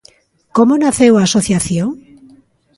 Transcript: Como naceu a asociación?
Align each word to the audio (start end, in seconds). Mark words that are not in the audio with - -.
Como 0.55 0.73
naceu 0.83 1.13
a 1.15 1.25
asociación? 1.27 1.89